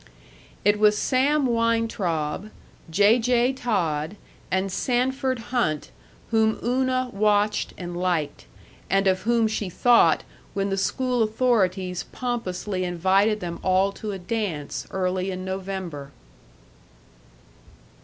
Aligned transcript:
It 0.65 0.79
was 0.79 0.97
Sam 0.97 1.45
Weintraub, 1.45 2.49
J. 2.89 3.19
J. 3.19 3.53
Todd, 3.53 4.15
and 4.49 4.71
Sanford 4.71 5.37
Hunt 5.53 5.91
whom 6.31 6.57
Una 6.63 7.11
watched 7.13 7.75
and 7.77 7.95
liked, 7.95 8.47
and 8.89 9.05
of 9.05 9.21
whom 9.29 9.47
she 9.47 9.69
thought 9.69 10.23
when 10.55 10.71
the 10.71 10.75
school 10.75 11.21
authorities 11.21 12.05
pompously 12.11 12.83
invited 12.83 13.41
them 13.41 13.59
all 13.61 13.91
to 13.91 14.09
a 14.11 14.17
dance 14.17 14.87
early 14.89 15.29
in 15.29 15.45
November. 15.45 16.09